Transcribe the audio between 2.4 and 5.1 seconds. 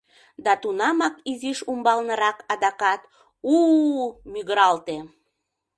адакат «У-у-у!» мӱгыралте.